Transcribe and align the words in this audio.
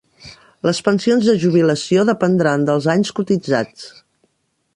Les 0.67 0.79
pensions 0.87 1.27
de 1.31 1.35
jubilació 1.45 2.07
dependran 2.11 2.67
dels 2.71 2.89
anys 2.95 3.13
cotitzats. 3.21 3.87